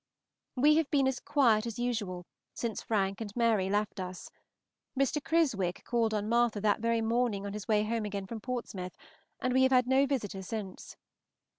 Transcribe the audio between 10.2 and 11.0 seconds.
since.